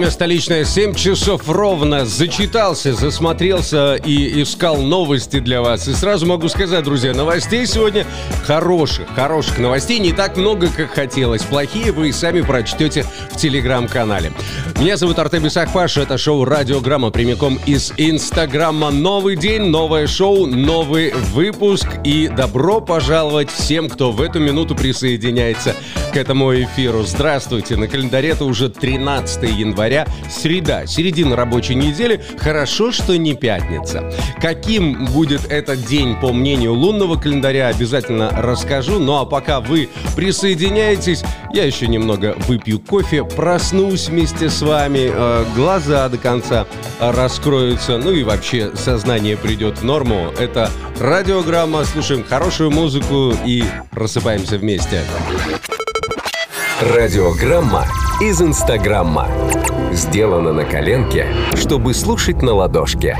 [0.00, 2.06] Время столичное, 7 часов ровно.
[2.06, 5.88] Зачитался, засмотрелся и искал новости для вас.
[5.88, 8.06] И сразу могу сказать, друзья, новостей сегодня
[8.46, 9.98] хороших, хороших новостей.
[9.98, 11.42] Не так много, как хотелось.
[11.42, 14.32] Плохие вы и сами прочтете в телеграм-канале.
[14.78, 15.98] Меня зовут Артем Бесахпаш.
[15.98, 18.90] Это шоу «Радиограмма» прямиком из Инстаграма.
[18.90, 21.86] Новый день, новое шоу, новый выпуск.
[22.04, 25.76] И добро пожаловать всем, кто в эту минуту присоединяется
[26.10, 27.02] к этому эфиру.
[27.02, 27.76] Здравствуйте.
[27.76, 29.89] На календаре это уже 13 января,
[30.30, 32.20] среда, середина рабочей недели.
[32.38, 34.12] Хорошо, что не пятница.
[34.40, 38.98] Каким будет этот день, по мнению лунного календаря, обязательно расскажу.
[38.98, 45.44] Ну а пока вы присоединяетесь, я еще немного выпью кофе, проснусь вместе с вами, э,
[45.54, 46.66] глаза до конца
[47.00, 50.32] раскроются, ну и вообще сознание придет в норму.
[50.38, 55.02] Это радиограмма, слушаем хорошую музыку и просыпаемся вместе.
[56.80, 57.86] Радиограмма
[58.20, 59.28] из Инстаграмма.
[59.92, 63.16] Сделано на коленке, чтобы слушать на ладошке.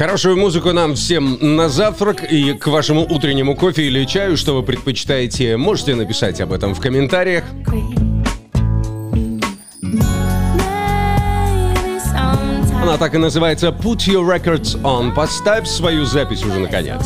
[0.00, 4.62] Хорошую музыку нам всем на завтрак и к вашему утреннему кофе или чаю, что вы
[4.62, 7.44] предпочитаете, можете написать об этом в комментариях.
[12.90, 15.14] Она так и называется Put Your Records On.
[15.14, 17.00] Поставь свою запись уже наконец.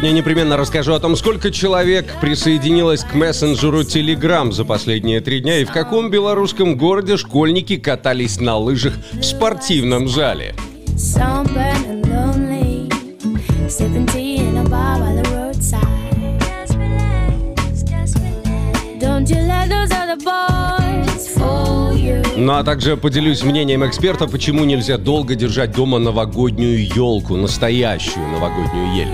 [0.00, 5.40] Сегодня я непременно расскажу о том, сколько человек присоединилось к мессенджеру Telegram за последние три
[5.40, 10.54] дня и в каком белорусском городе школьники катались на лыжах в спортивном зале.
[18.98, 20.79] Don't you let those other boys.
[22.40, 28.94] Ну а также поделюсь мнением эксперта, почему нельзя долго держать дома новогоднюю елку, настоящую новогоднюю
[28.94, 29.12] ель.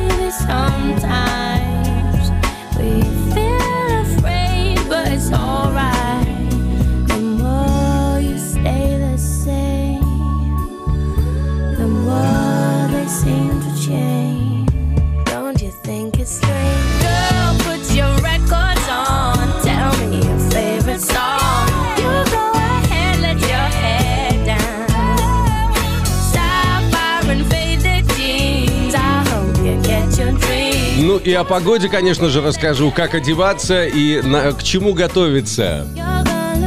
[31.27, 35.89] И о погоде, конечно же, расскажу, как одеваться и на- к чему готовиться.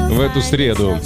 [0.10, 0.98] В эту среду.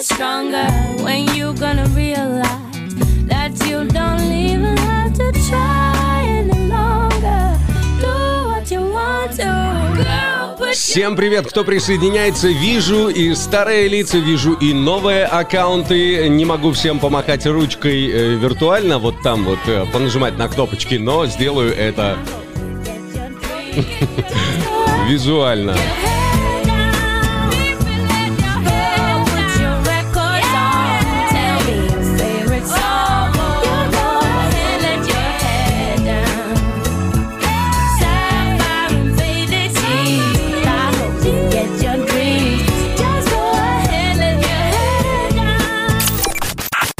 [0.00, 0.68] Stronger.
[1.02, 2.94] When you gonna realize
[3.26, 4.77] that you don't even
[10.72, 12.48] Всем привет, кто присоединяется.
[12.48, 16.28] Вижу и старые лица, вижу и новые аккаунты.
[16.28, 21.26] Не могу всем помахать ручкой э, виртуально, вот там вот э, понажимать на кнопочки, но
[21.26, 22.18] сделаю это
[25.08, 25.76] визуально.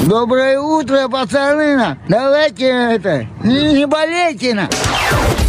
[0.09, 1.99] Доброе утро, пацаны!
[2.09, 4.71] Давайте это, не болейте на.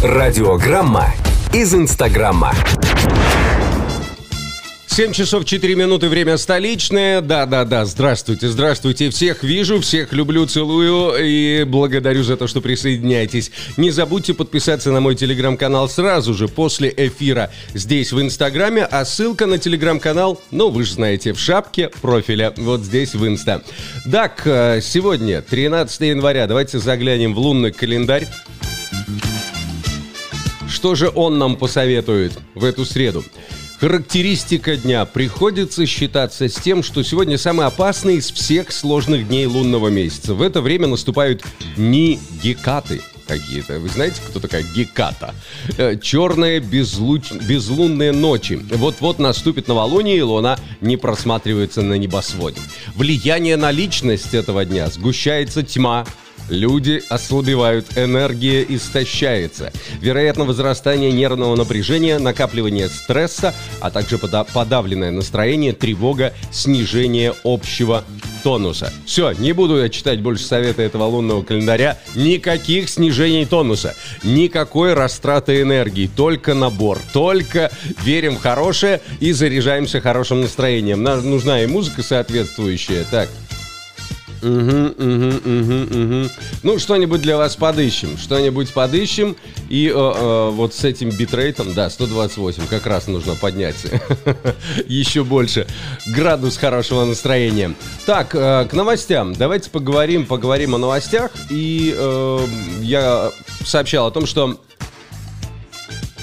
[0.02, 1.06] Радиограмма
[1.50, 2.52] из Инстаграмма.
[4.90, 7.20] 7 часов 4 минуты, время столичное.
[7.20, 9.10] Да-да-да, здравствуйте, здравствуйте.
[9.10, 13.52] Всех вижу, всех люблю, целую и благодарю за то, что присоединяетесь.
[13.76, 19.46] Не забудьте подписаться на мой телеграм-канал сразу же после эфира здесь в Инстаграме, а ссылка
[19.46, 23.62] на телеграм-канал, ну, вы же знаете, в шапке профиля, вот здесь в Инста.
[24.10, 28.26] Так, э, сегодня, 13 января, давайте заглянем в лунный календарь.
[30.68, 33.24] Что же он нам посоветует в эту среду?
[33.80, 35.06] Характеристика дня.
[35.06, 40.34] Приходится считаться с тем, что сегодня самый опасный из всех сложных дней лунного месяца.
[40.34, 41.42] В это время наступают
[41.78, 43.00] дни гекаты.
[43.26, 43.78] какие-то.
[43.78, 45.34] Вы знаете, кто такая Геката?
[45.78, 47.32] Э, Черные безлуч...
[47.32, 48.60] безлунные ночи.
[48.70, 52.60] Вот-вот наступит новолуние, и луна не просматривается на небосводе.
[52.96, 56.04] Влияние на личность этого дня сгущается тьма,
[56.50, 59.72] Люди ослабевают, энергия истощается.
[60.00, 68.04] Вероятно, возрастание нервного напряжения, накапливание стресса, а также пода- подавленное настроение, тревога, снижение общего
[68.42, 68.92] тонуса.
[69.06, 71.98] Все, не буду я читать больше совета этого лунного календаря.
[72.16, 73.94] Никаких снижений тонуса,
[74.24, 77.70] никакой растраты энергии, только набор, только
[78.02, 81.02] верим в хорошее и заряжаемся хорошим настроением.
[81.02, 83.04] Нам нужна и музыка соответствующая.
[83.08, 83.28] Так,
[84.42, 86.30] Угу, угу, угу.
[86.62, 88.16] Ну, что-нибудь для вас подыщем.
[88.16, 89.36] Что-нибудь подыщем.
[89.68, 93.76] И э, э, вот с этим битрейтом, да, 128, как раз нужно поднять
[94.86, 95.66] еще больше
[96.06, 97.74] градус хорошего настроения.
[98.06, 99.34] Так, э, к новостям.
[99.34, 101.30] Давайте поговорим, поговорим о новостях.
[101.50, 102.38] И э,
[102.80, 103.30] я
[103.64, 104.58] сообщал о том, что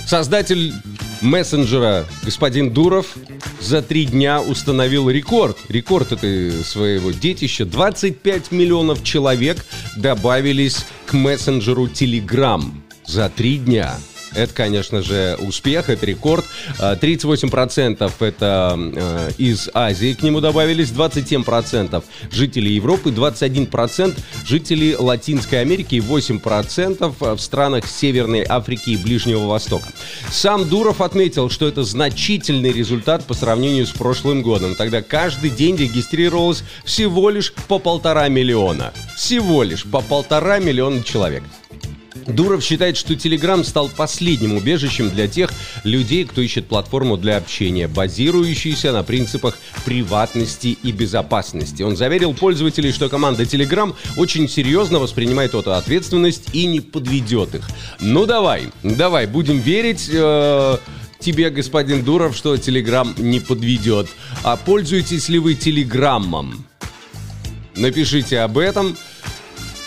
[0.07, 0.73] Создатель
[1.21, 3.15] мессенджера господин Дуров
[3.59, 5.57] за три дня установил рекорд.
[5.69, 7.65] Рекорд этой своего детища.
[7.65, 9.65] 25 миллионов человек
[9.95, 12.63] добавились к мессенджеру Telegram
[13.05, 13.95] за три дня.
[14.37, 16.45] Это, конечно же, успех, это рекорд.
[16.79, 25.61] А, 38% это э, из Азии к нему добавились, 27% жителей Европы, 21% жителей Латинской
[25.61, 29.87] Америки и 8% в странах Северной Африки и Ближнего Востока.
[30.31, 34.75] Сам Дуров отметил, что это значительный результат по сравнению с прошлым годом.
[34.75, 38.93] Тогда каждый день регистрировалось всего лишь по полтора миллиона.
[39.15, 41.41] Всего лишь по полтора миллиона человек.
[42.25, 45.51] Дуров считает, что Telegram стал последним убежищем для тех
[45.83, 51.83] людей, кто ищет платформу для общения, базирующуюся на принципах приватности и безопасности.
[51.83, 57.69] Он заверил пользователей, что команда Telegram очень серьезно воспринимает эту ответственность и не подведет их.
[57.99, 60.09] Ну давай, давай, будем верить...
[60.11, 60.77] э,
[61.19, 64.07] тебе, господин Дуров, что Telegram не подведет.
[64.43, 66.65] А пользуетесь ли вы Телеграммом?
[67.75, 68.97] Напишите об этом.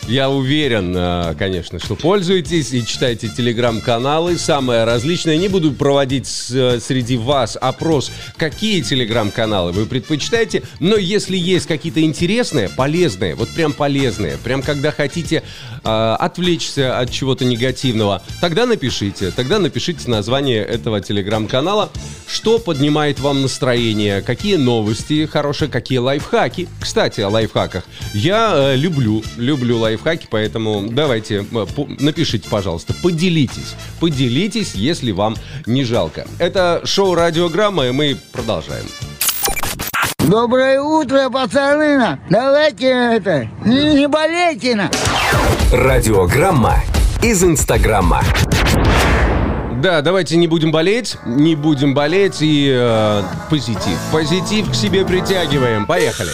[0.09, 5.37] Я уверен, э, конечно, что пользуетесь и читаете телеграм-каналы, самое различное.
[5.37, 12.01] Не буду проводить э, среди вас опрос, какие телеграм-каналы вы предпочитаете, но если есть какие-то
[12.01, 15.43] интересные, полезные, вот прям полезные, прям когда хотите
[15.85, 21.91] э, отвлечься от чего-то негативного, тогда напишите, тогда напишите название этого телеграм-канала,
[22.27, 26.69] что поднимает вам настроение, какие новости хорошие, какие лайфхаки.
[26.81, 27.85] Кстати, о лайфхаках.
[28.15, 29.90] Я э, люблю, люблю лайфхаки,
[30.31, 31.67] поэтому давайте, э,
[31.99, 33.75] напишите, пожалуйста, поделитесь.
[34.01, 36.27] Поделитесь, если вам не жалко.
[36.39, 38.87] Это шоу «Радиограмма», и мы продолжаем.
[40.19, 42.19] Доброе утро, пацаны!
[42.29, 44.91] Давайте это, не, не болейте на.
[45.73, 46.77] Радиограмма
[47.23, 48.23] из Инстаграма.
[49.81, 53.99] Да, давайте не будем болеть, не будем болеть и э, позитив.
[54.13, 55.87] Позитив к себе притягиваем.
[55.87, 56.31] Поехали.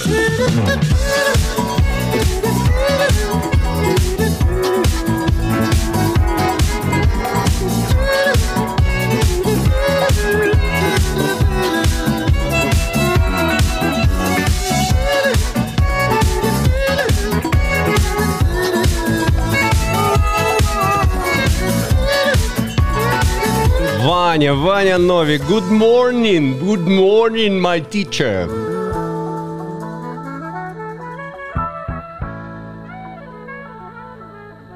[24.07, 28.47] Ваня, Ваня Новик, good morning, good morning, my teacher.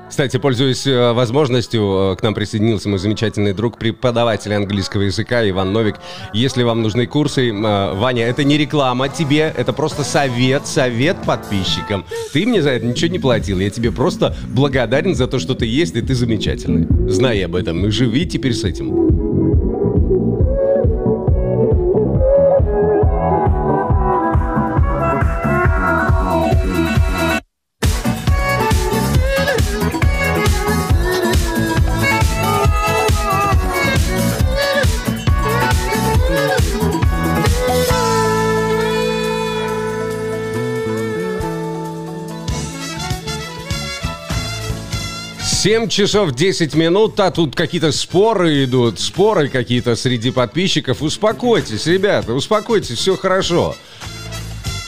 [0.08, 5.72] Кстати, пользуясь э, возможностью, э, к нам присоединился мой замечательный друг, преподаватель английского языка Иван
[5.72, 5.94] Новик.
[6.34, 12.04] Если вам нужны курсы, э, Ваня, это не реклама тебе, это просто совет, совет подписчикам.
[12.32, 15.64] Ты мне за это ничего не платил, я тебе просто благодарен за то, что ты
[15.66, 16.88] есть, и ты замечательный.
[17.08, 19.19] Знай об этом и живи теперь с этим.
[45.62, 51.02] Семь часов 10 минут, а тут какие-то споры идут, споры какие-то среди подписчиков.
[51.02, 53.76] Успокойтесь, ребята, успокойтесь, все хорошо.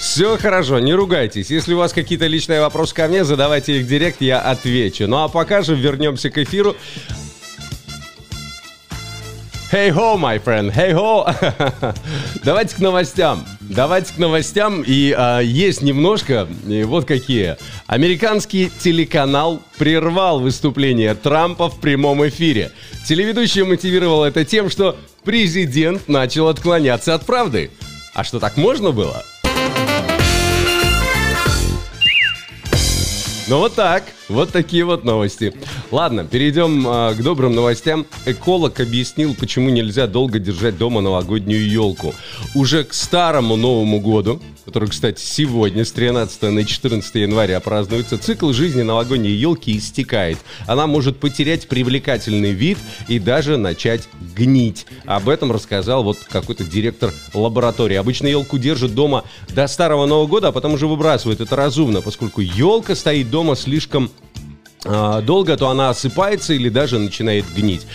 [0.00, 1.50] Все хорошо, не ругайтесь.
[1.50, 5.06] Если у вас какие-то личные вопросы ко мне, задавайте их директ, я отвечу.
[5.06, 6.74] Ну а пока же вернемся к эфиру.
[9.72, 11.24] Hey ho, my friend, hey ho.
[12.44, 13.46] Давайте к новостям.
[13.62, 14.84] Давайте к новостям.
[14.86, 17.56] И а, есть немножко, и вот какие.
[17.86, 22.70] Американский телеканал прервал выступление Трампа в прямом эфире.
[23.08, 27.70] Телеведущий мотивировал это тем, что президент начал отклоняться от правды.
[28.12, 29.24] А что так можно было?
[33.48, 35.52] Ну вот так, вот такие вот новости.
[35.90, 38.06] Ладно, перейдем э, к добрым новостям.
[38.26, 42.14] Эколог объяснил, почему нельзя долго держать дома новогоднюю елку.
[42.54, 48.52] Уже к старому Новому году, который, кстати, сегодня с 13 на 14 января празднуется, цикл
[48.52, 50.38] жизни новогодней елки истекает.
[50.66, 54.86] Она может потерять привлекательный вид и даже начать гнить.
[55.04, 57.96] Об этом рассказал вот какой-то директор лаборатории.
[57.96, 61.40] Обычно елку держат дома до старого Нового года, а потом уже выбрасывают.
[61.40, 64.21] Это разумно, поскольку елка стоит дома слишком а,
[64.84, 67.86] долго, то она осыпается или даже начинает гнить.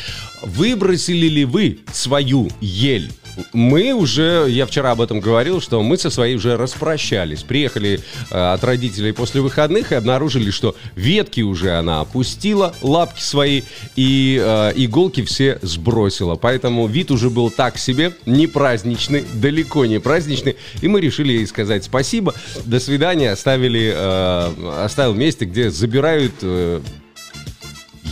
[0.41, 3.11] Выбросили ли вы свою ель?
[3.53, 7.43] Мы уже, я вчера об этом говорил, что мы со своей уже распрощались.
[7.43, 13.63] Приехали э, от родителей после выходных и обнаружили, что ветки уже она опустила, лапки свои,
[13.95, 16.35] и э, иголки все сбросила.
[16.35, 20.55] Поэтому вид уже был так себе, не праздничный, далеко не праздничный.
[20.81, 22.33] И мы решили ей сказать спасибо,
[22.65, 26.33] до свидания, оставили, э, оставил месте, где забирают...
[26.41, 26.81] Э,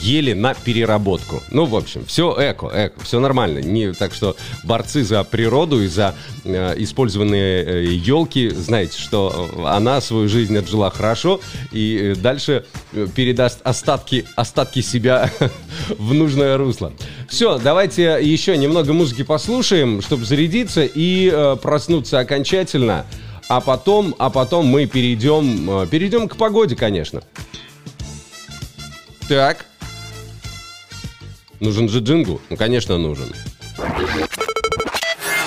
[0.02, 1.42] ели на переработку.
[1.52, 3.60] Ну, в общем, все эко, эко, все нормально.
[3.60, 10.02] Не, так что борцы за природу и за э, использованные э, елки, знаете, что она
[10.02, 15.32] свою жизнь отжила хорошо и э, дальше э, передаст остатки, остатки себя
[15.98, 16.94] в нужное русло.
[17.30, 23.06] Все, давайте еще немного музыки послушаем, чтобы зарядиться и э, проснуться окончательно.
[23.48, 27.22] А потом, а потом мы перейдем, э, перейдем к погоде, конечно.
[29.28, 29.66] Так.
[31.60, 32.42] Нужен же джингл?
[32.50, 33.34] Ну, конечно, нужен.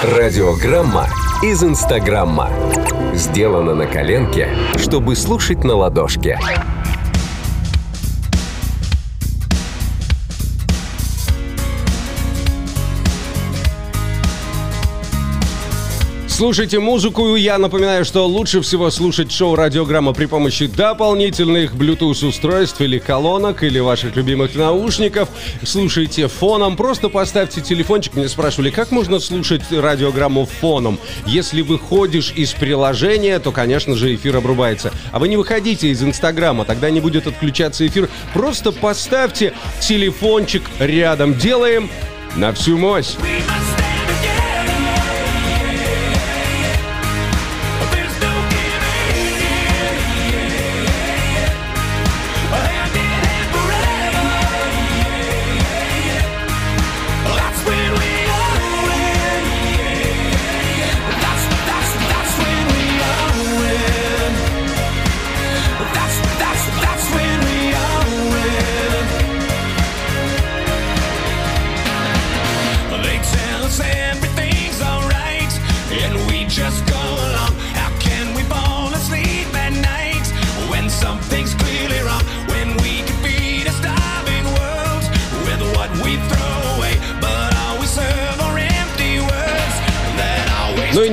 [0.03, 1.09] Радиограмма
[1.43, 2.51] из Инстаграмма.
[3.15, 6.39] Сделано на коленке, чтобы слушать на ладошке.
[16.39, 17.35] Слушайте музыку.
[17.35, 23.81] Я напоминаю, что лучше всего слушать шоу «Радиограмма» при помощи дополнительных Bluetooth-устройств или колонок, или
[23.81, 25.31] ваших любимых наушников.
[25.65, 26.77] Слушайте фоном.
[26.77, 28.15] Просто поставьте телефончик.
[28.15, 31.01] Мне спрашивали, как можно слушать радиограмму фоном?
[31.27, 34.93] Если выходишь из приложения, то, конечно же, эфир обрубается.
[35.11, 38.09] А вы не выходите из Инстаграма, тогда не будет отключаться эфир.
[38.33, 41.35] Просто поставьте телефончик рядом.
[41.37, 41.91] Делаем
[42.37, 43.17] на всю мощь.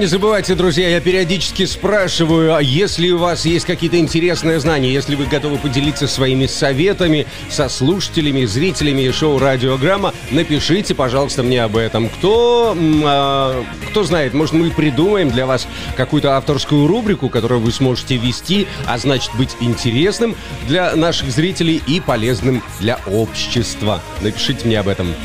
[0.06, 5.16] Не забывайте, друзья, я периодически спрашиваю, а если у вас есть какие-то интересные знания, если
[5.16, 12.10] вы готовы поделиться своими советами со слушателями, зрителями шоу «Радиограмма», напишите, пожалуйста, мне об этом.
[12.10, 18.18] Кто, а, кто знает, может, мы придумаем для вас какую-то авторскую рубрику, которую вы сможете
[18.18, 20.36] вести, а значит быть интересным
[20.68, 24.04] для наших зрителей и полезным для общества.
[24.22, 25.16] Напишите мне об этом.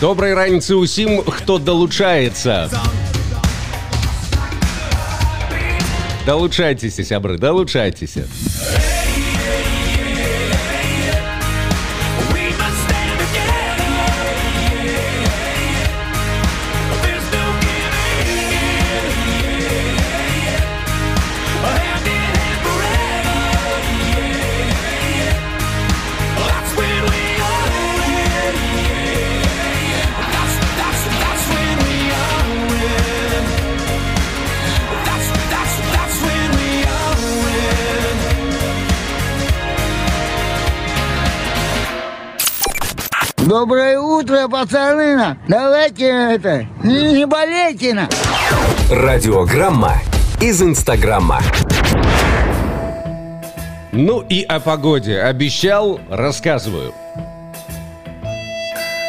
[0.00, 2.70] Доброй раницы усім, хто долучается.
[6.24, 8.16] Долучайтесь, сябры, долучайтесь.
[43.50, 45.16] Доброе утро, пацаны!
[45.16, 45.36] на.
[45.48, 48.08] Давайте это, не, не болейте на.
[48.88, 49.94] Радиограмма
[50.40, 51.40] из Инстаграма.
[53.90, 55.20] Ну и о погоде.
[55.20, 56.94] Обещал, рассказываю.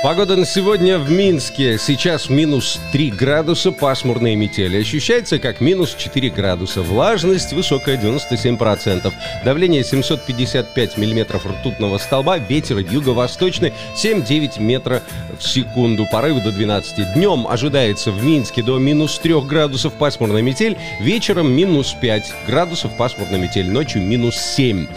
[0.04, 1.78] Погода на сегодня в Минске.
[1.78, 4.82] Сейчас минус 3 градуса, пасмурные метели.
[4.82, 6.82] Ощущается как минус 4 градуса.
[6.82, 9.14] Влажность высокая 97%.
[9.46, 12.40] Давление 755 миллиметров ртутного столба.
[12.40, 15.04] Ветер юго-восточный 7-9 метра
[15.38, 16.08] в секунду.
[16.12, 17.14] Порывы до 12.
[17.14, 20.80] Днем ожидается в Минске до минус 3 градусов пасмурная метель.
[21.00, 23.70] Вечером минус 5 градусов пасмурная метель.
[23.70, 24.88] Ночью минус 7.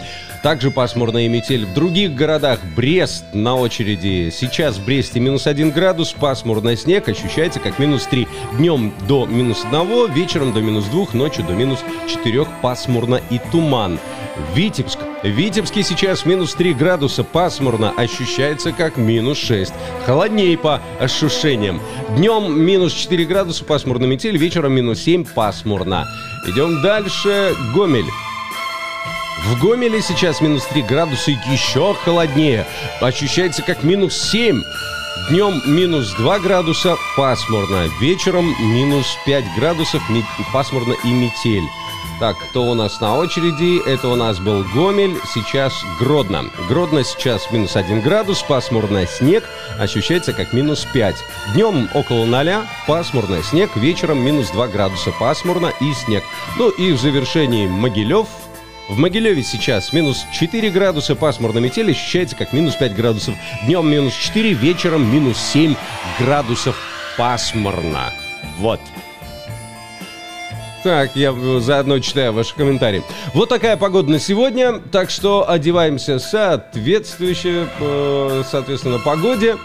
[0.45, 2.59] Также пасмурная метель в других городах.
[2.75, 4.29] Брест на очереди.
[4.31, 8.27] Сейчас в Бресте минус 1 градус, пасмурный снег ощущается как минус 3.
[8.59, 13.97] Днем до минус 1, вечером до минус 2, ночью до минус 4 пасмурно и туман.
[14.53, 14.99] Витебск.
[15.23, 19.73] В Витебске сейчас минус 3 градуса, пасмурно, ощущается как минус 6.
[20.05, 21.81] Холоднее по ощущениям.
[22.17, 26.05] Днем минус 4 градуса, пасмурно метель, вечером минус 7, пасмурно.
[26.47, 27.55] Идем дальше.
[27.73, 28.05] Гомель.
[29.45, 32.65] В Гомеле сейчас минус 3 градуса и еще холоднее.
[32.99, 34.59] Ощущается как минус 7.
[35.29, 37.87] Днем минус 2 градуса, пасмурно.
[38.01, 40.01] Вечером минус 5 градусов,
[40.51, 41.63] пасмурно и метель.
[42.19, 43.87] Так, кто у нас на очереди?
[43.87, 46.45] Это у нас был Гомель, сейчас Гродно.
[46.67, 49.43] Гродно сейчас минус 1 градус, пасмурно снег,
[49.77, 51.15] ощущается как минус 5.
[51.53, 56.23] Днем около 0, пасмурно снег, вечером минус 2 градуса, пасмурно и снег.
[56.57, 58.27] Ну и в завершении Могилев,
[58.87, 63.35] в Могилеве сейчас минус 4 градуса, пасмурно метель, ощущается как минус 5 градусов.
[63.65, 65.75] Днем минус 4, вечером минус 7
[66.19, 66.77] градусов
[67.17, 68.11] пасмурно.
[68.59, 68.79] Вот.
[70.83, 73.01] Так, я заодно читаю ваши комментарии.
[73.33, 79.57] Вот такая погода на сегодня, так что одеваемся соответствующе, э, соответственно, погоде.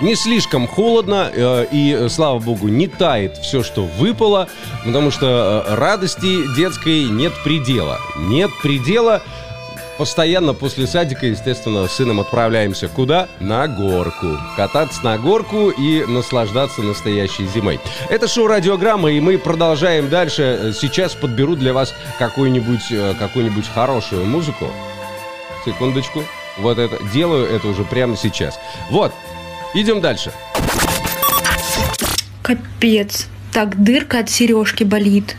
[0.00, 4.48] Не слишком холодно, э, и, э, слава богу, не тает все, что выпало,
[4.84, 7.98] потому что э, радости детской нет предела.
[8.16, 9.22] Нет предела.
[9.98, 13.26] Постоянно после садика, естественно, с сыном отправляемся куда?
[13.40, 14.38] На горку.
[14.54, 17.80] Кататься на горку и наслаждаться настоящей зимой.
[18.08, 20.72] Это шоу «Радиограмма», и мы продолжаем дальше.
[20.80, 24.68] Сейчас подберу для вас какую-нибудь э, какую-нибудь хорошую музыку.
[25.64, 26.22] Секундочку.
[26.58, 27.02] Вот это.
[27.12, 28.60] Делаю это уже прямо сейчас.
[28.90, 29.12] Вот.
[29.74, 30.32] Идем дальше.
[32.42, 33.28] Капец.
[33.52, 35.36] Так дырка от сережки болит.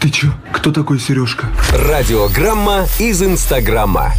[0.00, 0.28] Ты чё?
[0.52, 1.46] Кто такой Сережка?
[1.72, 4.12] Радиограмма из Инстаграма.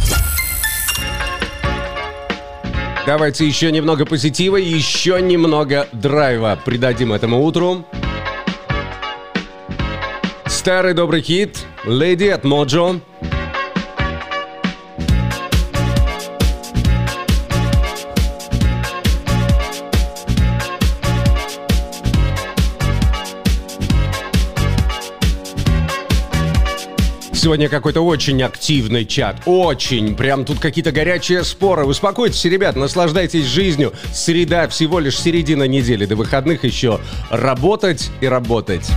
[3.06, 7.84] Давайте еще немного позитива и еще немного драйва придадим этому утру.
[10.46, 13.00] Старый добрый хит «Леди» от Моджо.
[27.42, 29.34] Сегодня какой-то очень активный чат.
[29.46, 30.14] Очень.
[30.14, 31.84] Прям тут какие-то горячие споры.
[31.84, 33.92] Успокойтесь, ребят, наслаждайтесь жизнью.
[34.12, 36.06] Среда всего лишь середина недели.
[36.06, 37.00] До выходных еще
[37.30, 38.88] работать и работать.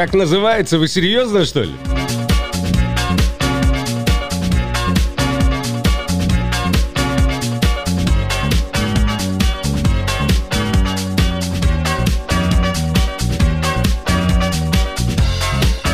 [0.00, 0.78] Как называется?
[0.78, 1.74] Вы серьезно, что ли?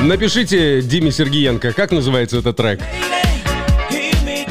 [0.02, 2.80] Напишите Диме Сергиенко, как называется этот трек.
[3.90, 4.46] Hear me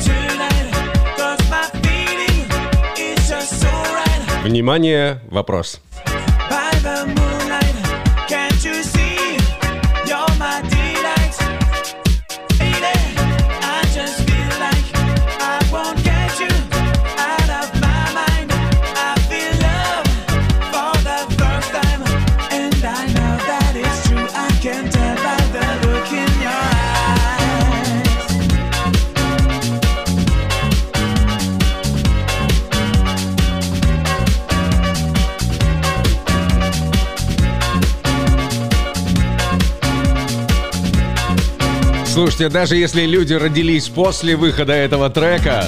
[42.15, 45.65] Слушайте, даже если люди родились после выхода этого трека...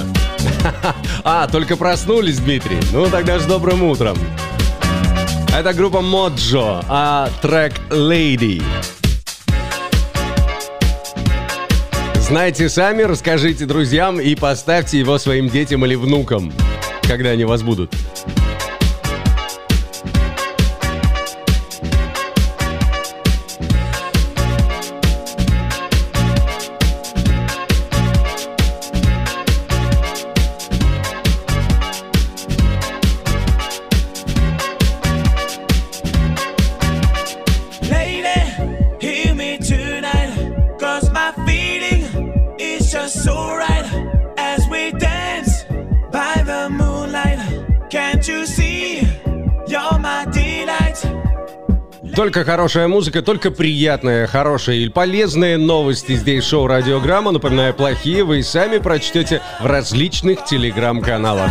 [1.22, 2.78] А, только проснулись, Дмитрий?
[2.90, 4.16] Ну, тогда с добрым утром.
[5.54, 8.62] Это группа Моджо, а трек Lady.
[12.14, 16.50] Знайте сами, расскажите друзьям и поставьте его своим детям или внукам,
[17.02, 17.92] когда они вас будут.
[52.16, 57.30] Только хорошая музыка, только приятная, хорошая и полезные новости здесь шоу Радиограмма.
[57.30, 61.50] Напоминаю, плохие вы и сами прочтете в различных телеграм-каналах.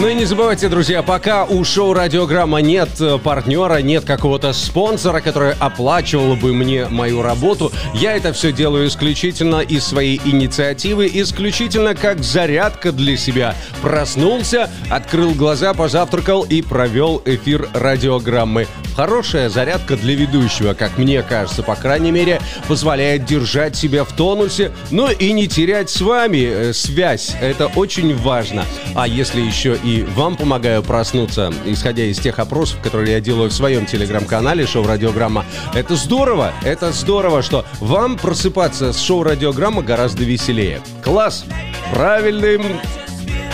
[0.00, 5.20] Ну и не забывайте, друзья, пока у шоу Радиограмма нет э, партнера, нет какого-то спонсора,
[5.20, 11.96] который оплачивал бы мне мою работу, я это все делаю исключительно из своей инициативы, исключительно
[11.96, 13.56] как зарядка для себя.
[13.82, 18.68] Проснулся, открыл глаза, позавтракал и провел эфир радиограммы.
[18.98, 24.72] Хорошая зарядка для ведущего, как мне кажется, по крайней мере, позволяет держать себя в тонусе,
[24.90, 27.36] но и не терять с вами э, связь.
[27.40, 28.64] Это очень важно.
[28.96, 33.52] А если еще и вам помогаю проснуться, исходя из тех опросов, которые я делаю в
[33.52, 40.24] своем телеграм-канале шоу Радиограмма, это здорово, это здорово, что вам просыпаться с шоу Радиограмма гораздо
[40.24, 40.80] веселее.
[41.04, 41.44] Класс!
[41.92, 42.64] Правильным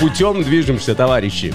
[0.01, 1.53] путем движемся, товарищи.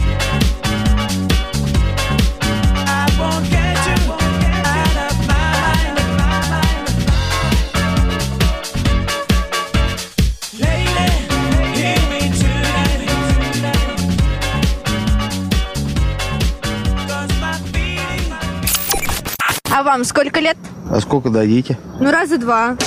[19.99, 20.57] Вам сколько лет?
[20.89, 21.77] А сколько дадите?
[21.99, 22.77] Ну, раза два.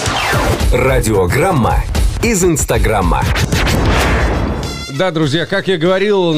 [0.73, 1.85] Радиограмма
[2.23, 3.23] из Инстаграма.
[4.97, 6.33] Да, друзья, как я говорил,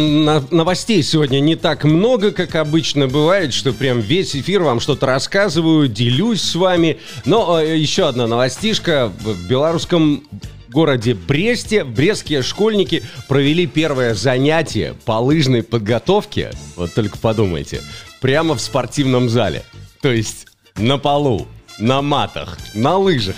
[0.51, 5.87] новостей сегодня не так много, как обычно бывает, что прям весь эфир вам что-то рассказываю,
[5.89, 6.99] делюсь с вами.
[7.25, 9.13] Но э, еще одна новостишка.
[9.21, 10.25] В белорусском
[10.69, 17.81] городе Бресте брестские школьники провели первое занятие по лыжной подготовке, вот только подумайте,
[18.21, 19.63] прямо в спортивном зале.
[20.01, 21.47] То есть на полу,
[21.79, 23.37] на матах, на лыжах.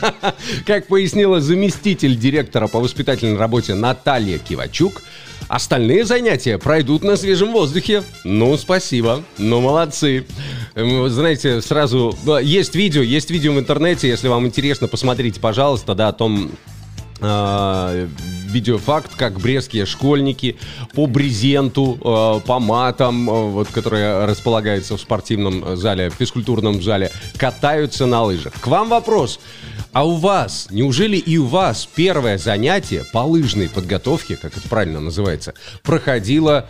[0.66, 5.02] Как пояснила заместитель директора по воспитательной работе Наталья Кивачук,
[5.48, 8.02] остальные занятия пройдут на свежем воздухе.
[8.24, 9.22] Ну, спасибо.
[9.38, 10.26] Ну, молодцы.
[10.74, 12.14] Эм, Знаете, сразу...
[12.26, 16.50] э, Есть видео, есть видео в интернете, если вам интересно, посмотрите, пожалуйста, да, о том,
[17.20, 18.08] э,
[18.54, 20.56] видеофакт, как брестские школьники
[20.94, 27.10] по брезенту, э, по матам, э, вот, которые располагаются в спортивном зале, в физкультурном зале,
[27.36, 28.54] катаются на лыжах.
[28.60, 29.40] К вам вопрос.
[29.92, 35.00] А у вас, неужели и у вас первое занятие по лыжной подготовке, как это правильно
[35.00, 36.68] называется, проходило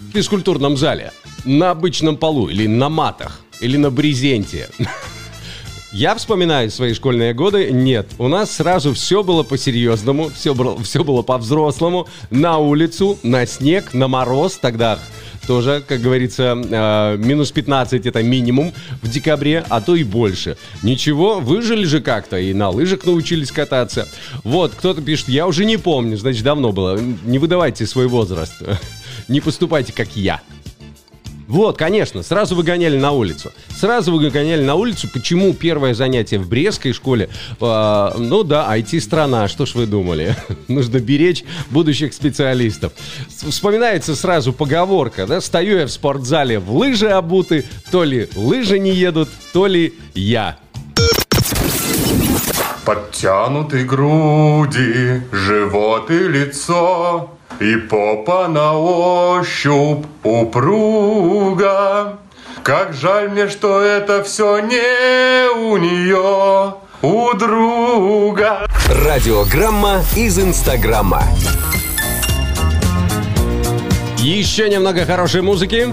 [0.00, 1.12] в физкультурном зале?
[1.44, 3.40] На обычном полу или на матах?
[3.60, 4.68] Или на брезенте?
[5.92, 7.70] Я вспоминаю свои школьные годы.
[7.70, 12.08] Нет, у нас сразу все было по-серьезному, все было, все было по-взрослому.
[12.30, 14.56] На улицу, на снег, на мороз.
[14.56, 14.98] Тогда
[15.46, 20.56] тоже, как говорится, э, минус 15 это минимум в декабре, а то и больше.
[20.82, 24.08] Ничего, выжили же как-то и на лыжах научились кататься.
[24.44, 26.98] Вот, кто-то пишет, я уже не помню, значит, давно было.
[26.98, 28.54] Не выдавайте свой возраст.
[29.28, 30.40] Не поступайте, как я.
[31.48, 33.52] Вот, конечно, сразу выгоняли на улицу.
[33.68, 35.08] Сразу выгоняли на улицу.
[35.12, 37.28] Почему первое занятие в Брестской школе?
[37.60, 40.36] А, ну да, IT-страна, что ж вы думали?
[40.68, 42.92] Нужно беречь будущих специалистов.
[43.28, 45.40] Вспоминается сразу поговорка, да?
[45.40, 50.58] Стою я в спортзале в лыжи обуты, то ли лыжи не едут, то ли я.
[52.84, 57.30] Подтянуты груди, живот и лицо,
[57.62, 62.18] И попа на ощупь упруга.
[62.64, 68.66] Как жаль мне, что это все не у нее, у друга.
[69.06, 71.22] Радиограмма из Инстаграма.
[74.18, 75.86] Еще немного хорошей музыки.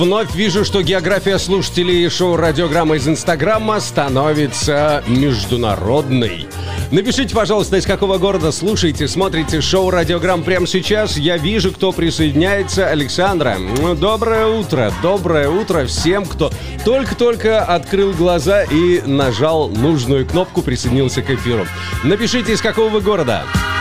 [0.00, 6.46] Вновь вижу, что география слушателей шоу «Радиограмма» из Инстаграма становится международной.
[6.90, 11.18] Напишите, пожалуйста, из какого города слушаете, смотрите шоу «Радиограмм» прямо сейчас.
[11.18, 12.88] Я вижу, кто присоединяется.
[12.88, 13.58] Александра,
[13.94, 16.50] доброе утро, доброе утро всем, кто
[16.84, 21.66] только-только открыл глаза и нажал нужную кнопку, присоединился к эфиру.
[22.04, 23.44] Напишите, из какого вы города.
[23.44, 23.79] Минск,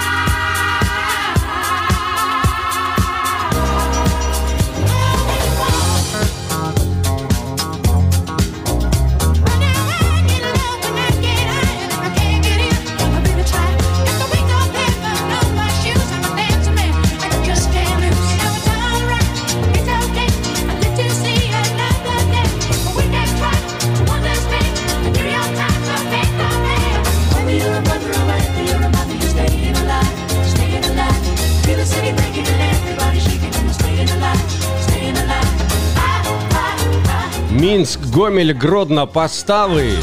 [38.11, 39.93] Гомель, Гродно, Поставы.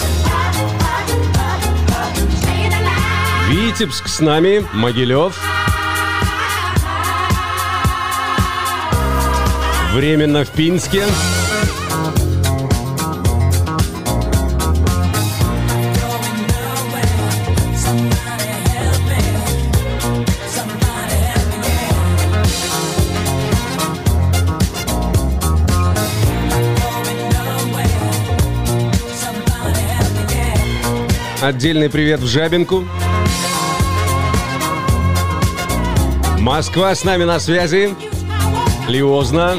[3.48, 5.36] Витебск с нами, Могилев.
[9.92, 11.04] Временно в Пинске.
[31.46, 32.84] Отдельный привет в Жабинку.
[36.40, 37.94] Москва с нами на связи.
[38.88, 39.54] Лиозна.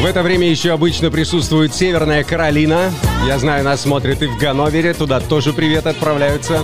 [0.00, 2.90] В это время еще обычно присутствует Северная Каролина.
[3.26, 4.94] Я знаю, нас смотрят и в Ганновере.
[4.94, 6.60] Туда тоже привет отправляются.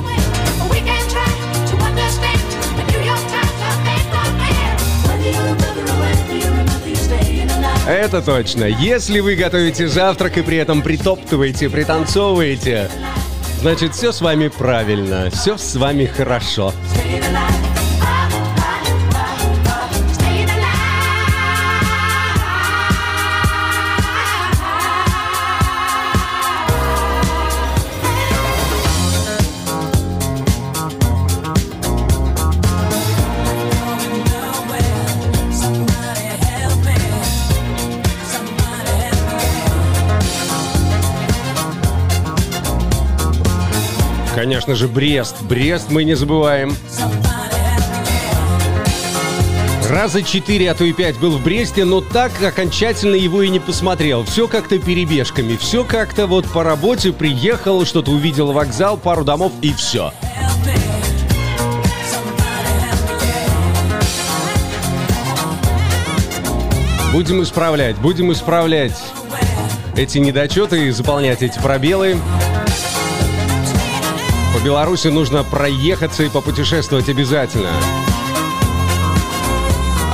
[7.87, 8.65] Это точно.
[8.65, 12.91] Если вы готовите завтрак и при этом притоптываете, пританцовываете,
[13.61, 16.73] значит, все с вами правильно, все с вами хорошо.
[44.47, 45.43] Конечно же, Брест.
[45.43, 46.77] Брест мы не забываем.
[49.91, 53.59] Раза четыре, а то и пять был в Бресте, но так окончательно его и не
[53.59, 54.23] посмотрел.
[54.23, 59.73] Все как-то перебежками, все как-то вот по работе приехал, что-то увидел вокзал, пару домов и
[59.73, 60.13] все.
[67.13, 68.97] Будем исправлять, будем исправлять
[69.97, 72.17] эти недочеты и заполнять эти пробелы.
[74.57, 77.69] По Беларуси нужно проехаться и попутешествовать обязательно.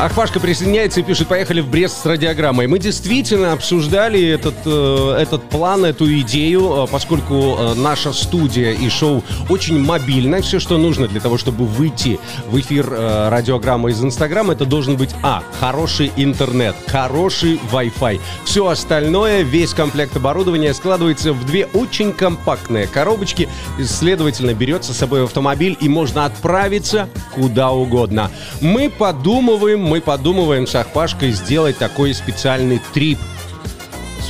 [0.03, 2.67] Ахпашка присоединяется и пишет, поехали в Брест с радиограммой.
[2.67, 8.89] Мы действительно обсуждали этот, э, этот план, эту идею, э, поскольку э, наша студия и
[8.89, 10.43] шоу очень мобильно.
[10.43, 15.11] Все, что нужно для того, чтобы выйти в эфир радиограммы из Инстаграма, это должен быть,
[15.23, 18.21] а, хороший интернет, хороший Wi-Fi.
[18.45, 23.49] Все остальное, весь комплект оборудования складывается в две очень компактные коробочки.
[23.81, 28.33] Следовательно, берется с собой автомобиль и можно отправиться куда угодно.
[28.61, 33.19] Мы подумываем, мы подумываем с Ахпашкой сделать такой специальный трип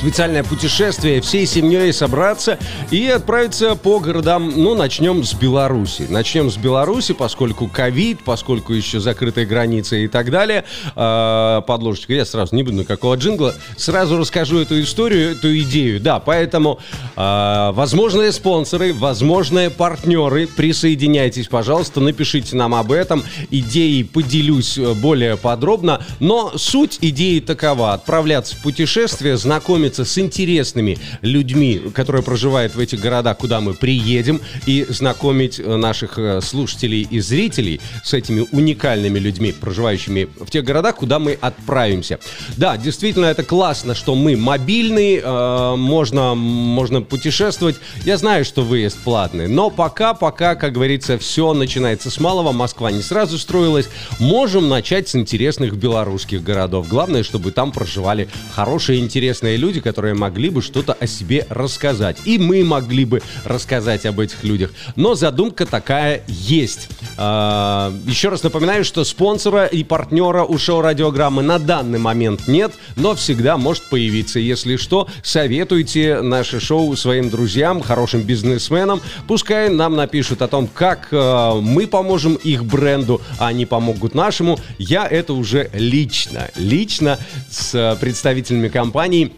[0.03, 2.59] специальное путешествие, всей семьей собраться
[2.91, 4.51] и отправиться по городам.
[4.53, 6.07] Ну, начнем с Беларуси.
[6.09, 10.65] Начнем с Беларуси, поскольку ковид, поскольку еще закрытые границы и так далее.
[10.97, 11.61] Э,
[12.09, 13.55] я сразу не буду никакого джингла.
[13.77, 16.01] Сразу расскажу эту историю, эту идею.
[16.01, 16.79] Да, поэтому
[17.15, 23.23] э, возможные спонсоры, возможные партнеры, присоединяйтесь, пожалуйста, напишите нам об этом.
[23.51, 26.01] Идеи поделюсь э, более подробно.
[26.19, 27.93] Но суть идеи такова.
[27.93, 34.41] Отправляться в путешествие, знакомиться с интересными людьми, которые проживают в этих городах, куда мы приедем,
[34.65, 40.63] и знакомить э, наших э, слушателей и зрителей с этими уникальными людьми, проживающими в тех
[40.63, 42.19] городах, куда мы отправимся.
[42.57, 47.75] Да, действительно, это классно, что мы мобильные, э, можно, можно путешествовать.
[48.05, 52.51] Я знаю, что выезд платный, но пока, пока, как говорится, все начинается с малого.
[52.51, 53.89] Москва не сразу строилась.
[54.19, 56.87] Можем начать с интересных белорусских городов.
[56.87, 62.17] Главное, чтобы там проживали хорошие, интересные люди, которые могли бы что-то о себе рассказать.
[62.25, 64.71] И мы могли бы рассказать об этих людях.
[64.95, 66.89] Но задумка такая есть.
[67.17, 72.71] А, Еще раз напоминаю, что спонсора и партнера у шоу радиограммы на данный момент нет,
[72.95, 74.39] но всегда может появиться.
[74.39, 79.01] Если что, советуйте наше шоу своим друзьям, хорошим бизнесменам.
[79.27, 84.57] Пускай нам напишут о том, как э, мы поможем их бренду, а они помогут нашему.
[84.77, 87.19] Я это уже лично, лично
[87.49, 89.33] с представителями компаний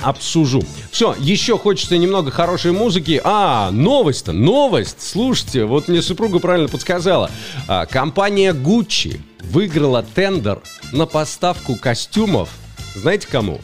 [0.00, 0.62] обсужу.
[0.90, 3.20] Все, еще хочется немного хорошей музыки.
[3.24, 4.96] А, новость-то, новость.
[5.00, 7.30] Слушайте, вот мне супруга правильно подсказала.
[7.66, 10.60] А, компания Gucci выиграла тендер
[10.92, 12.48] на поставку костюмов.
[12.94, 13.60] Знаете кому?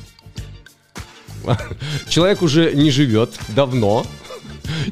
[2.09, 4.07] Человек уже не живет давно.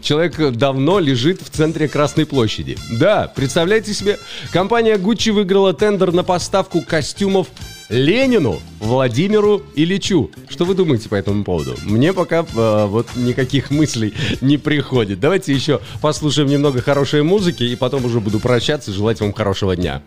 [0.03, 2.77] Человек давно лежит в центре Красной площади.
[2.91, 4.19] Да, представляете себе,
[4.53, 7.49] компания Gucci выиграла тендер на поставку костюмов
[7.89, 10.31] Ленину, Владимиру Ильичу.
[10.49, 11.77] Что вы думаете по этому поводу?
[11.85, 15.21] Мне пока э, вот никаких мыслей не приходит.
[15.21, 19.77] Давайте еще послушаем немного хорошей музыки и потом уже буду прощаться и желать вам хорошего
[19.77, 20.03] дня.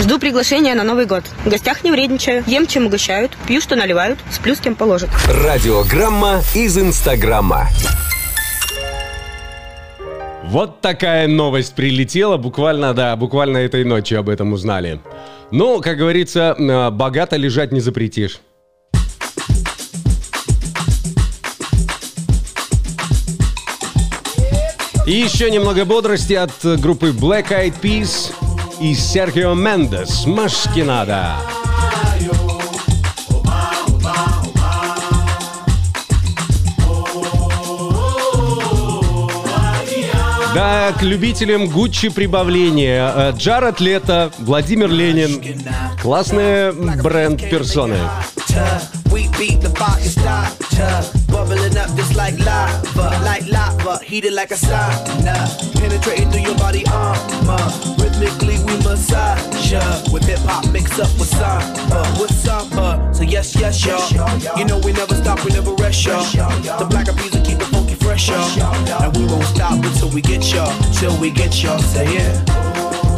[0.00, 1.24] Жду приглашения на Новый год.
[1.44, 2.44] В гостях не вредничаю.
[2.46, 3.32] Ем, чем угощают.
[3.46, 4.18] Пью, что наливают.
[4.30, 5.08] Сплю, с кем положат.
[5.26, 7.68] Радиограмма из Инстаграма.
[10.44, 15.00] Вот такая новость прилетела, буквально, да, буквально этой ночью об этом узнали.
[15.56, 18.40] Ну, как говорится, э, богато лежать не запретишь.
[25.06, 28.32] И еще немного бодрости от группы Black Eyed Peas
[28.80, 31.36] и Серхио Мендес «Машкинада».
[40.54, 43.12] Да, к любителям Гуччи прибавления.
[43.14, 45.42] Э, Джаред Лето, Владимир Ленин.
[46.00, 47.98] Классные бренд персоны.
[49.10, 54.54] We beat the and start bubbling up just like lava, like lava, heated like a
[54.54, 55.36] sauna,
[55.74, 57.58] penetrating through your body armor.
[57.98, 63.10] Rhythmically we massage ya with hip hop mixed up with samba, with samba.
[63.12, 64.58] So yes, yes, y'all.
[64.58, 66.24] You know we never stop, we never rest, y'all.
[66.78, 67.33] The black eyed
[68.28, 69.02] y'all.
[69.02, 71.78] And we won't stop until we get y'all, till we get y'all.
[71.78, 72.63] Say yeah.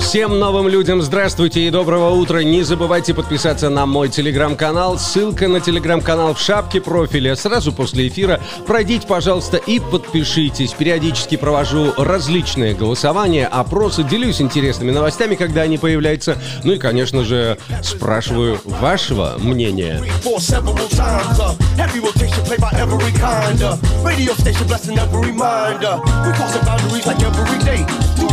[0.01, 2.43] Всем новым людям здравствуйте и доброго утра.
[2.43, 4.99] Не забывайте подписаться на мой телеграм-канал.
[4.99, 7.35] Ссылка на телеграм-канал в шапке профиля.
[7.35, 10.73] Сразу после эфира пройдите, пожалуйста, и подпишитесь.
[10.73, 16.37] Периодически провожу различные голосования, опросы, делюсь интересными новостями, когда они появляются.
[16.63, 20.03] Ну и, конечно же, спрашиваю вашего мнения.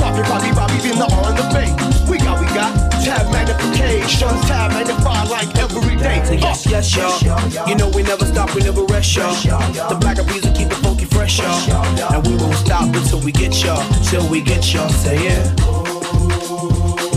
[0.04, 5.30] Bobby, Bobby, Bobby, being the on the We got, we got tab magnification, tab magnified
[5.30, 6.24] like every day.
[6.26, 6.70] So yes, uh.
[6.72, 7.70] yes, y'all.
[7.70, 9.34] You know we never stop, we never rest, y'all.
[9.90, 12.14] The black of will keep it funky fresh, y'all.
[12.14, 14.90] And we won't stop until we get y'all, till we get y'all.
[14.90, 17.13] Say yeah.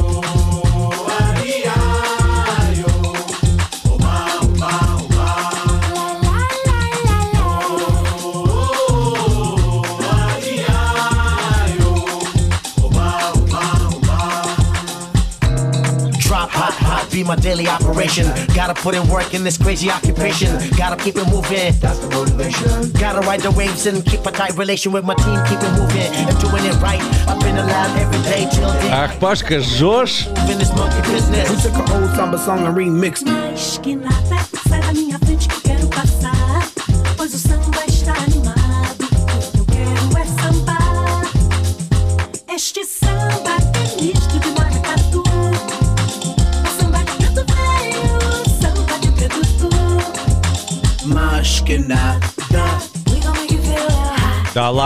[17.15, 18.25] be my daily operation.
[18.55, 20.49] Gotta put in work in this crazy occupation.
[20.77, 21.73] Gotta keep it moving.
[21.79, 22.91] That's the motivation.
[22.93, 25.39] Gotta ride the waves and keep a tight relation with my team.
[25.47, 27.01] Keep it moving and doing it right.
[27.27, 30.27] Up in the lab every day till the Ах, Пашка, жжешь?
[30.49, 31.49] in this monkey business.
[31.49, 34.54] We took an old samba song and remixed it.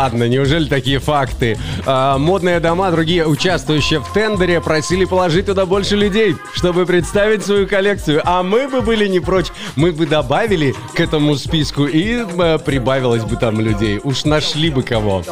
[0.00, 1.58] Ладно, неужели такие факты?
[1.84, 7.66] А, модные дома, другие участвующие в тендере, просили положить туда больше людей, чтобы представить свою
[7.66, 8.22] коллекцию.
[8.24, 13.24] А мы бы были не прочь, мы бы добавили к этому списку и э, прибавилось
[13.24, 14.00] бы там людей.
[14.02, 15.22] Уж нашли бы кого.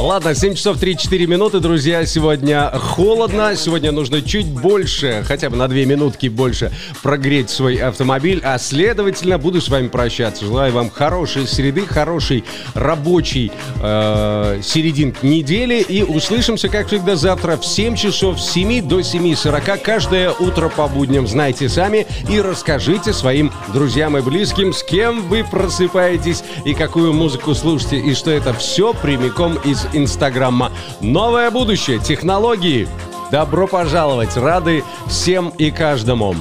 [0.00, 2.06] Ладно, 7 часов 34 минуты, друзья.
[2.06, 3.56] Сегодня холодно.
[3.56, 6.70] Сегодня нужно чуть больше, хотя бы на 2 минутки больше
[7.02, 8.40] прогреть свой автомобиль.
[8.44, 10.44] А следовательно, буду с вами прощаться.
[10.44, 12.44] Желаю вам хорошей среды, хорошей
[12.74, 13.50] рабочей
[13.82, 15.80] э, серединки недели.
[15.80, 19.78] И услышимся, как всегда, завтра в 7 часов с 7 до 7.40.
[19.82, 25.42] Каждое утро по будням знайте сами и расскажите своим друзьям и близким, с кем вы
[25.42, 27.98] просыпаетесь и какую музыку слушаете.
[27.98, 30.72] И что это все прямиком из Инстаграма.
[31.00, 32.88] Новое будущее, технологии.
[33.30, 34.36] Добро пожаловать.
[34.36, 36.34] Рады всем и каждому.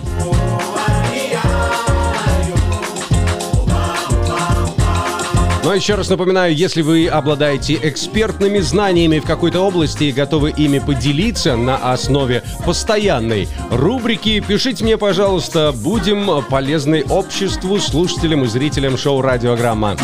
[5.68, 10.80] Но еще раз напоминаю, если вы обладаете экспертными знаниями в какой-то области и готовы ими
[10.80, 19.20] поделиться на основе постоянной рубрики, пишите мне, пожалуйста, будем полезны обществу, слушателям и зрителям шоу
[19.20, 19.98] «Радиограмма».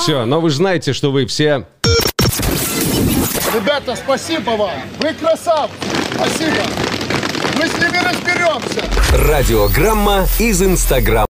[0.00, 1.66] Все, но вы же знаете, что вы все
[3.54, 4.70] Ребята, спасибо вам.
[5.00, 5.74] Вы красавцы.
[6.14, 6.62] Спасибо.
[7.56, 8.84] Мы с ними разберемся.
[9.12, 11.26] Радиограмма из Инстаграма.